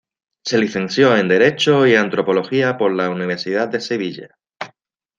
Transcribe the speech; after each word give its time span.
Se 0.43 0.57
licenció 0.57 1.15
en 1.15 1.27
Derecho 1.27 1.85
y 1.85 1.93
Antropología 1.93 2.75
por 2.75 2.91
la 2.91 3.07
Universidad 3.11 3.67
de 3.69 3.79
Sevilla. 3.79 4.35